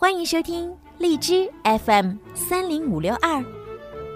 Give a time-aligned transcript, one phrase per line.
[0.00, 3.44] 欢迎收听荔枝 FM 三零五六二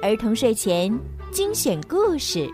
[0.00, 0.96] 儿童睡前
[1.32, 2.48] 精选故事。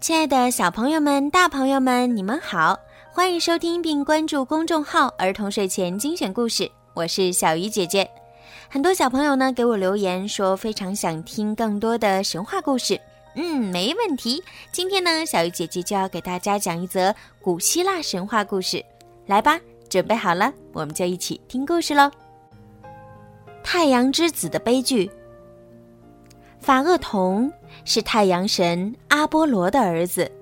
[0.00, 2.76] 亲爱的小朋友们、大朋友们，你们好！
[3.12, 8.10] 欢迎收听并关注公众号“儿童睡前精选故事”，我是小鱼姐姐。
[8.68, 13.00] 很多小朋友呢给我留言说，非常想听更多的神话故事。
[13.36, 14.42] 嗯，没问题。
[14.72, 18.82] 今天呢，小鱼姐姐就要给大家讲一则古希腊神话故事。
[19.26, 22.10] 来吧，准备好了，我们就一起听故事喽。
[23.62, 25.10] 太阳之子的悲剧。
[26.60, 27.52] 法厄同
[27.84, 30.32] 是太阳神阿波罗的儿子，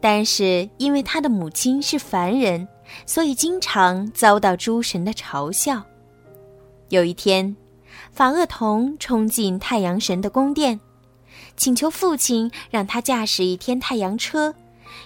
[0.00, 2.66] 但是因为他的母亲是凡人，
[3.06, 5.80] 所以经常遭到诸神的嘲笑。
[6.88, 7.54] 有一天，
[8.10, 10.80] 法厄同冲进太阳神的宫殿。
[11.60, 14.54] 请求父亲让他驾驶一天太阳车，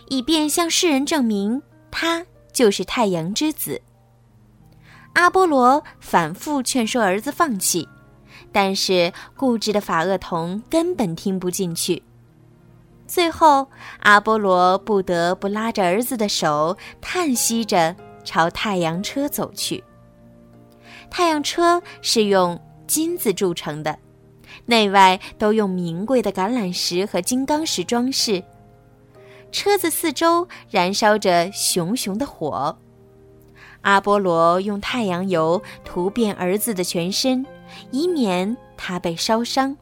[0.06, 3.82] 以便向世人证明他就是太阳之子。
[5.14, 7.88] 阿波罗反复劝说儿子放弃，
[8.52, 12.00] 但是固执的法厄同根本听不进去。
[13.04, 13.66] 最后，
[13.98, 19.82] 阿波罗不得不拉着儿子的手，叹息着朝太阳车走去。
[21.10, 23.98] 太阳车是用金子铸成的。
[24.66, 28.42] 内外都用名贵的橄榄石和金刚石装饰。
[29.52, 32.76] 车子四周燃烧着熊熊的火。
[33.82, 37.44] 阿波罗用太阳油涂遍儿子的全身，
[37.90, 39.76] 以免他被烧伤，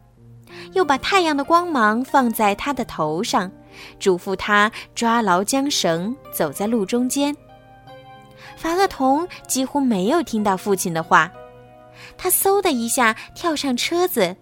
[0.72, 3.50] 又把太阳的光芒放在他的头上，
[3.98, 7.34] 嘱咐他抓牢缰绳，走在路中间。
[8.56, 11.33] 法厄同几乎没有听到父亲的话，
[12.18, 14.36] 他嗖的一下跳上车子。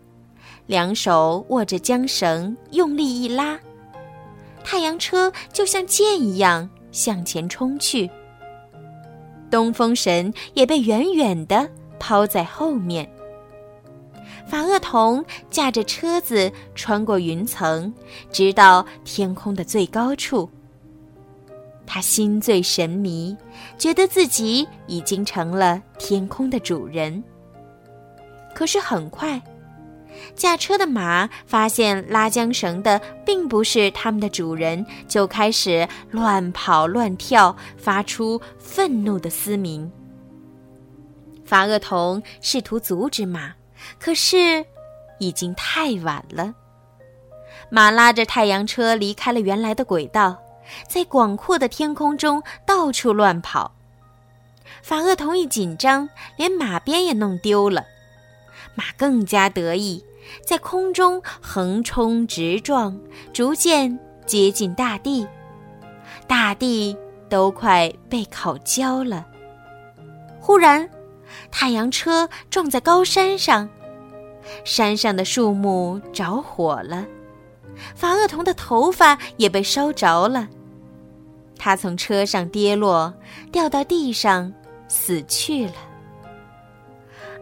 [0.71, 3.59] 两手握着缰绳，用力一拉，
[4.63, 8.09] 太阳车就像箭一样向前冲去。
[9.51, 13.11] 东风神也被远远的抛在后面。
[14.47, 17.93] 法厄同驾着车子穿过云层，
[18.31, 20.49] 直到天空的最高处。
[21.85, 23.37] 他心醉神迷，
[23.77, 27.21] 觉得自己已经成了天空的主人。
[28.55, 29.43] 可是很快。
[30.35, 39.91] 驾车的马发现拉缰绳的并不是他们的主人，就开始乱跑乱跳，发出愤怒的嘶鸣。
[41.45, 43.53] 法厄同试图阻止马，
[43.99, 44.65] 可是
[45.19, 46.55] 已经太晚了。
[47.71, 50.39] 马拉着太阳车离开了原来的轨道，
[50.89, 53.73] 在广阔的天空中到处乱跑。
[54.83, 57.85] 法厄同一紧张，连马鞭也弄丢了。
[58.81, 60.03] 马更加得意。
[60.47, 62.99] 在空中横冲直撞，
[63.31, 65.27] 逐渐接近大地，
[66.27, 66.97] 大地
[67.29, 69.27] 都快被烤焦了。
[70.41, 70.89] 忽然，
[71.51, 73.69] 太阳车撞在高山上，
[74.65, 77.05] 山上的树木着火了，
[77.95, 80.49] 法厄同的头发也被烧着了。
[81.59, 83.13] 他从车上跌落，
[83.53, 84.51] 掉到地上，
[84.89, 85.75] 死去了。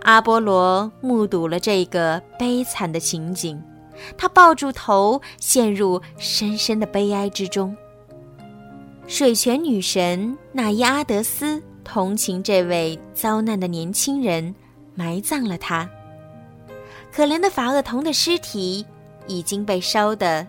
[0.08, 3.62] 阿波罗目睹了这个悲惨的情景，
[4.16, 7.76] 他抱住头，陷入深深的悲哀之中。
[9.06, 14.54] 水泉女神纳伊阿德斯同情这位遭难的年轻人，
[14.94, 15.86] 埋葬了他。
[17.12, 18.86] 可怜的法厄同的尸体
[19.26, 20.46] 已经被烧得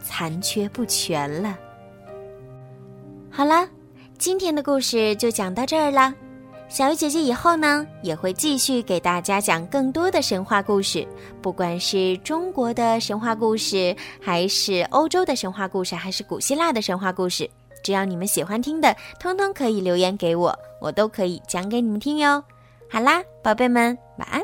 [0.00, 1.58] 残缺不全了。
[3.28, 3.68] 好了，
[4.18, 6.14] 今天的故事就讲到这儿了。
[6.70, 11.04] 小鱼姐姐以后呢，也会继续给大家讲更多的神话故事，
[11.42, 17.50] 不管是中国的神话故事，还是欧洲的神话故事，还是古希腊的神话故事，
[17.82, 22.42] 只要你们喜欢听的，通通可以留言给我，我都可以讲给你们听哟。
[22.88, 24.40] 好啦，宝贝们，晚安。